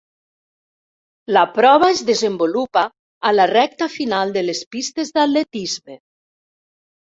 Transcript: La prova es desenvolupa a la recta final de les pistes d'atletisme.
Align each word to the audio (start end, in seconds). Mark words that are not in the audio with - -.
La 1.37 1.43
prova 1.57 1.89
es 1.97 2.01
desenvolupa 2.07 2.83
a 3.29 3.35
la 3.37 3.47
recta 3.53 3.91
final 3.99 4.35
de 4.41 4.47
les 4.49 4.65
pistes 4.75 5.15
d'atletisme. 5.21 6.03